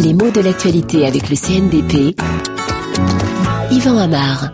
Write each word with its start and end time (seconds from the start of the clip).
Les 0.00 0.14
mots 0.14 0.30
de 0.30 0.40
l'actualité 0.40 1.06
avec 1.06 1.28
le 1.28 1.36
CNDP. 1.36 2.16
Yvan 3.72 3.98
Amar. 3.98 4.52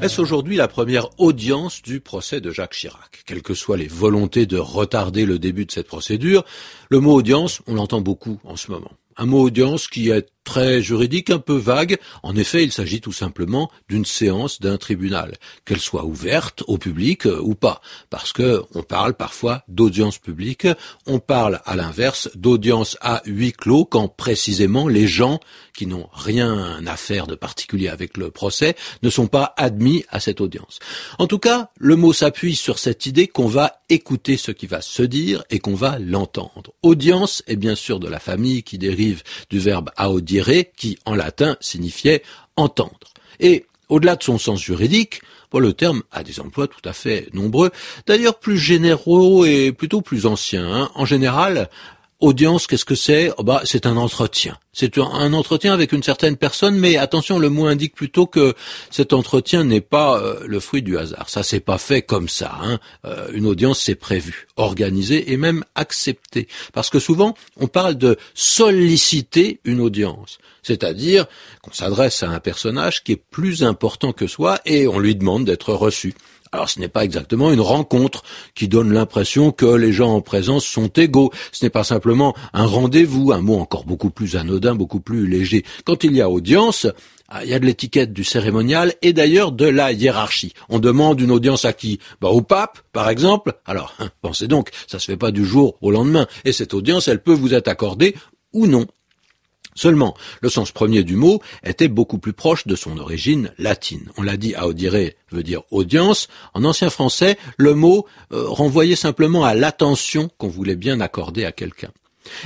Est-ce 0.00 0.20
aujourd'hui 0.20 0.56
la 0.56 0.68
première 0.68 1.08
audience 1.18 1.82
du 1.82 2.00
procès 2.00 2.40
de 2.40 2.50
Jacques 2.50 2.74
Chirac? 2.74 3.22
Quelles 3.26 3.42
que 3.42 3.54
soient 3.54 3.76
les 3.76 3.88
volontés 3.88 4.46
de 4.46 4.58
retarder 4.58 5.26
le 5.26 5.38
début 5.38 5.66
de 5.66 5.70
cette 5.70 5.86
procédure, 5.86 6.44
le 6.90 7.00
mot 7.00 7.14
audience, 7.14 7.62
on 7.66 7.74
l'entend 7.74 8.00
beaucoup 8.00 8.38
en 8.44 8.56
ce 8.56 8.70
moment. 8.70 8.92
Un 9.16 9.26
mot 9.26 9.40
audience 9.40 9.86
qui 9.88 10.10
est 10.10 10.28
très 10.44 10.82
juridique, 10.82 11.30
un 11.30 11.38
peu 11.38 11.56
vague. 11.56 11.98
En 12.22 12.36
effet, 12.36 12.62
il 12.62 12.72
s'agit 12.72 13.00
tout 13.00 13.12
simplement 13.12 13.70
d'une 13.88 14.04
séance 14.04 14.60
d'un 14.60 14.76
tribunal, 14.76 15.32
qu'elle 15.64 15.80
soit 15.80 16.04
ouverte 16.04 16.62
au 16.66 16.78
public 16.78 17.26
euh, 17.26 17.40
ou 17.42 17.54
pas, 17.54 17.80
parce 18.10 18.32
que 18.32 18.62
on 18.74 18.82
parle 18.82 19.14
parfois 19.14 19.64
d'audience 19.68 20.18
publique, 20.18 20.68
on 21.06 21.18
parle 21.18 21.60
à 21.64 21.76
l'inverse 21.76 22.30
d'audience 22.34 22.96
à 23.00 23.22
huis 23.26 23.52
clos 23.52 23.84
quand 23.84 24.08
précisément 24.08 24.88
les 24.88 25.06
gens 25.06 25.40
qui 25.74 25.86
n'ont 25.86 26.08
rien 26.12 26.84
à 26.86 26.96
faire 26.96 27.26
de 27.26 27.34
particulier 27.34 27.88
avec 27.88 28.16
le 28.16 28.30
procès 28.30 28.76
ne 29.02 29.10
sont 29.10 29.26
pas 29.26 29.54
admis 29.56 30.04
à 30.08 30.20
cette 30.20 30.40
audience. 30.40 30.78
En 31.18 31.26
tout 31.26 31.38
cas, 31.38 31.70
le 31.78 31.96
mot 31.96 32.12
s'appuie 32.12 32.54
sur 32.54 32.78
cette 32.78 33.06
idée 33.06 33.26
qu'on 33.26 33.48
va 33.48 33.80
écouter 33.88 34.36
ce 34.36 34.50
qui 34.50 34.66
va 34.66 34.80
se 34.80 35.02
dire 35.02 35.42
et 35.50 35.58
qu'on 35.58 35.74
va 35.74 35.98
l'entendre. 35.98 36.72
Audience 36.82 37.42
est 37.46 37.56
bien 37.56 37.74
sûr 37.74 38.00
de 38.00 38.08
la 38.08 38.20
famille 38.20 38.62
qui 38.62 38.78
dérive 38.78 39.22
du 39.50 39.58
verbe 39.58 39.90
qui 40.76 40.98
en 41.04 41.14
latin 41.14 41.56
signifiait 41.60 42.22
entendre. 42.56 43.12
Et 43.40 43.66
au-delà 43.88 44.16
de 44.16 44.22
son 44.22 44.38
sens 44.38 44.60
juridique, 44.60 45.20
le 45.60 45.72
terme 45.72 46.02
a 46.12 46.22
des 46.22 46.40
emplois 46.40 46.68
tout 46.68 46.86
à 46.88 46.92
fait 46.92 47.28
nombreux, 47.32 47.70
d'ailleurs 48.06 48.38
plus 48.38 48.58
généraux 48.58 49.44
et 49.44 49.72
plutôt 49.72 50.00
plus 50.00 50.26
anciens. 50.26 50.66
Hein. 50.72 50.90
En 50.94 51.04
général, 51.04 51.68
Audience, 52.24 52.66
qu'est-ce 52.66 52.86
que 52.86 52.94
c'est? 52.94 53.30
Oh 53.36 53.42
bah, 53.42 53.60
C'est 53.66 53.84
un 53.84 53.98
entretien. 53.98 54.56
C'est 54.72 54.96
un 54.96 55.34
entretien 55.34 55.74
avec 55.74 55.92
une 55.92 56.02
certaine 56.02 56.38
personne, 56.38 56.74
mais 56.74 56.96
attention, 56.96 57.38
le 57.38 57.50
mot 57.50 57.66
indique 57.66 57.94
plutôt 57.94 58.26
que 58.26 58.54
cet 58.90 59.12
entretien 59.12 59.62
n'est 59.62 59.82
pas 59.82 60.18
euh, 60.18 60.40
le 60.46 60.58
fruit 60.58 60.80
du 60.80 60.96
hasard. 60.96 61.28
Ça, 61.28 61.42
c'est 61.42 61.60
pas 61.60 61.76
fait 61.76 62.00
comme 62.00 62.30
ça. 62.30 62.56
Hein. 62.62 62.80
Euh, 63.04 63.28
une 63.34 63.44
audience, 63.44 63.78
c'est 63.78 63.94
prévu, 63.94 64.46
organisé 64.56 65.34
et 65.34 65.36
même 65.36 65.64
accepté. 65.74 66.48
Parce 66.72 66.88
que 66.88 66.98
souvent, 66.98 67.34
on 67.60 67.66
parle 67.66 67.96
de 67.96 68.16
solliciter 68.32 69.60
une 69.64 69.82
audience. 69.82 70.38
C'est-à-dire 70.62 71.26
qu'on 71.60 71.74
s'adresse 71.74 72.22
à 72.22 72.30
un 72.30 72.40
personnage 72.40 73.04
qui 73.04 73.12
est 73.12 73.22
plus 73.22 73.62
important 73.62 74.14
que 74.14 74.26
soi 74.26 74.60
et 74.64 74.88
on 74.88 74.98
lui 74.98 75.14
demande 75.14 75.44
d'être 75.44 75.74
reçu. 75.74 76.14
Alors 76.54 76.70
ce 76.70 76.78
n'est 76.78 76.86
pas 76.86 77.02
exactement 77.02 77.50
une 77.50 77.60
rencontre 77.60 78.22
qui 78.54 78.68
donne 78.68 78.92
l'impression 78.92 79.50
que 79.50 79.66
les 79.66 79.92
gens 79.92 80.14
en 80.14 80.20
présence 80.20 80.64
sont 80.64 80.86
égaux. 80.86 81.32
Ce 81.50 81.64
n'est 81.64 81.70
pas 81.70 81.82
simplement 81.82 82.32
un 82.52 82.64
rendez-vous, 82.64 83.32
un 83.32 83.40
mot 83.40 83.58
encore 83.58 83.84
beaucoup 83.84 84.10
plus 84.10 84.36
anodin, 84.36 84.76
beaucoup 84.76 85.00
plus 85.00 85.26
léger. 85.26 85.64
Quand 85.84 86.04
il 86.04 86.14
y 86.14 86.20
a 86.20 86.30
audience, 86.30 86.86
ah, 87.28 87.42
il 87.42 87.50
y 87.50 87.54
a 87.54 87.58
de 87.58 87.66
l'étiquette 87.66 88.12
du 88.12 88.22
cérémonial 88.22 88.94
et 89.02 89.12
d'ailleurs 89.12 89.50
de 89.50 89.66
la 89.66 89.90
hiérarchie. 89.90 90.52
On 90.68 90.78
demande 90.78 91.20
une 91.20 91.32
audience 91.32 91.64
à 91.64 91.72
qui? 91.72 91.98
Bah, 92.20 92.28
Au 92.28 92.40
pape, 92.40 92.78
par 92.92 93.10
exemple. 93.10 93.54
Alors, 93.66 93.92
hein, 93.98 94.10
pensez 94.22 94.46
donc, 94.46 94.70
ça 94.86 95.00
se 95.00 95.06
fait 95.06 95.16
pas 95.16 95.32
du 95.32 95.44
jour 95.44 95.76
au 95.80 95.90
lendemain. 95.90 96.28
Et 96.44 96.52
cette 96.52 96.72
audience, 96.72 97.08
elle 97.08 97.20
peut 97.20 97.34
vous 97.34 97.52
être 97.52 97.66
accordée 97.66 98.14
ou 98.52 98.68
non. 98.68 98.86
Seulement, 99.74 100.14
le 100.40 100.48
sens 100.48 100.70
premier 100.70 101.02
du 101.02 101.16
mot 101.16 101.42
était 101.64 101.88
beaucoup 101.88 102.18
plus 102.18 102.32
proche 102.32 102.66
de 102.66 102.76
son 102.76 102.98
origine 102.98 103.52
latine. 103.58 104.08
On 104.16 104.22
l'a 104.22 104.36
dit, 104.36 104.54
audire 104.56 104.94
veut 105.32 105.42
dire 105.42 105.62
audience. 105.70 106.28
En 106.54 106.64
ancien 106.64 106.90
français, 106.90 107.36
le 107.56 107.74
mot 107.74 108.06
euh, 108.32 108.44
renvoyait 108.46 108.96
simplement 108.96 109.44
à 109.44 109.54
l'attention 109.54 110.30
qu'on 110.38 110.48
voulait 110.48 110.76
bien 110.76 111.00
accorder 111.00 111.44
à 111.44 111.52
quelqu'un. 111.52 111.90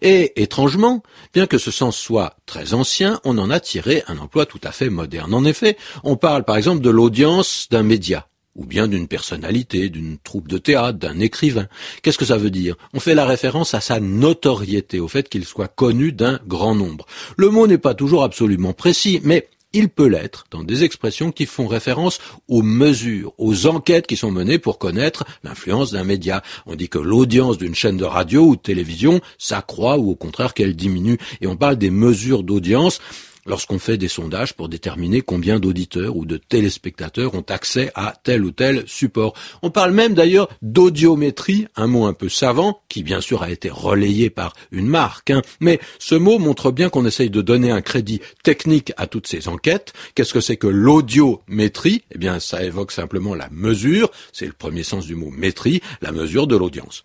Et 0.00 0.42
étrangement, 0.42 1.02
bien 1.32 1.46
que 1.46 1.58
ce 1.58 1.70
sens 1.70 1.96
soit 1.96 2.36
très 2.44 2.74
ancien, 2.74 3.20
on 3.24 3.38
en 3.38 3.50
a 3.50 3.60
tiré 3.60 4.02
un 4.06 4.18
emploi 4.18 4.44
tout 4.44 4.60
à 4.64 4.72
fait 4.72 4.90
moderne. 4.90 5.32
En 5.32 5.44
effet, 5.44 5.76
on 6.04 6.16
parle 6.16 6.44
par 6.44 6.56
exemple 6.56 6.82
de 6.82 6.90
l'audience 6.90 7.68
d'un 7.70 7.82
média 7.82 8.26
ou 8.54 8.64
bien 8.64 8.88
d'une 8.88 9.08
personnalité, 9.08 9.88
d'une 9.88 10.18
troupe 10.18 10.48
de 10.48 10.58
théâtre, 10.58 10.98
d'un 10.98 11.18
écrivain. 11.20 11.68
Qu'est-ce 12.02 12.18
que 12.18 12.24
ça 12.24 12.36
veut 12.36 12.50
dire? 12.50 12.76
On 12.92 13.00
fait 13.00 13.14
la 13.14 13.24
référence 13.24 13.74
à 13.74 13.80
sa 13.80 14.00
notoriété, 14.00 15.00
au 15.00 15.08
fait 15.08 15.28
qu'il 15.28 15.44
soit 15.44 15.68
connu 15.68 16.12
d'un 16.12 16.38
grand 16.46 16.74
nombre. 16.74 17.06
Le 17.36 17.50
mot 17.50 17.66
n'est 17.66 17.78
pas 17.78 17.94
toujours 17.94 18.24
absolument 18.24 18.72
précis, 18.72 19.20
mais 19.24 19.48
il 19.72 19.88
peut 19.88 20.06
l'être 20.06 20.44
dans 20.50 20.62
des 20.62 20.84
expressions 20.84 21.32
qui 21.32 21.46
font 21.46 21.66
référence 21.66 22.18
aux 22.46 22.62
mesures, 22.62 23.32
aux 23.38 23.66
enquêtes 23.66 24.06
qui 24.06 24.16
sont 24.16 24.30
menées 24.30 24.58
pour 24.58 24.78
connaître 24.78 25.24
l'influence 25.44 25.92
d'un 25.92 26.04
média. 26.04 26.42
On 26.66 26.74
dit 26.74 26.90
que 26.90 26.98
l'audience 26.98 27.56
d'une 27.56 27.74
chaîne 27.74 27.96
de 27.96 28.04
radio 28.04 28.44
ou 28.44 28.56
de 28.56 28.60
télévision 28.60 29.20
s'accroît 29.38 29.96
ou 29.96 30.10
au 30.10 30.14
contraire 30.14 30.52
qu'elle 30.52 30.76
diminue. 30.76 31.18
Et 31.40 31.46
on 31.46 31.56
parle 31.56 31.76
des 31.76 31.90
mesures 31.90 32.42
d'audience 32.42 33.00
lorsqu'on 33.46 33.78
fait 33.78 33.96
des 33.96 34.08
sondages 34.08 34.54
pour 34.54 34.68
déterminer 34.68 35.20
combien 35.20 35.58
d'auditeurs 35.58 36.16
ou 36.16 36.24
de 36.24 36.36
téléspectateurs 36.36 37.34
ont 37.34 37.44
accès 37.48 37.90
à 37.94 38.14
tel 38.22 38.44
ou 38.44 38.50
tel 38.50 38.84
support. 38.86 39.34
On 39.62 39.70
parle 39.70 39.92
même 39.92 40.14
d'ailleurs 40.14 40.48
d'audiométrie, 40.62 41.66
un 41.76 41.86
mot 41.86 42.06
un 42.06 42.12
peu 42.12 42.28
savant, 42.28 42.80
qui 42.88 43.02
bien 43.02 43.20
sûr 43.20 43.42
a 43.42 43.50
été 43.50 43.70
relayé 43.70 44.30
par 44.30 44.54
une 44.70 44.86
marque, 44.86 45.30
hein. 45.30 45.42
mais 45.60 45.80
ce 45.98 46.14
mot 46.14 46.38
montre 46.38 46.70
bien 46.70 46.88
qu'on 46.88 47.06
essaye 47.06 47.30
de 47.30 47.42
donner 47.42 47.70
un 47.70 47.80
crédit 47.80 48.20
technique 48.42 48.92
à 48.96 49.06
toutes 49.06 49.26
ces 49.26 49.48
enquêtes. 49.48 49.92
Qu'est-ce 50.14 50.34
que 50.34 50.40
c'est 50.40 50.56
que 50.56 50.66
l'audiométrie? 50.66 52.02
Eh 52.14 52.18
bien, 52.18 52.40
ça 52.40 52.62
évoque 52.62 52.92
simplement 52.92 53.34
la 53.34 53.48
mesure, 53.50 54.10
c'est 54.32 54.46
le 54.46 54.52
premier 54.52 54.82
sens 54.82 55.06
du 55.06 55.14
mot 55.14 55.30
métrie, 55.30 55.82
la 56.00 56.12
mesure 56.12 56.46
de 56.46 56.56
l'audience. 56.56 57.04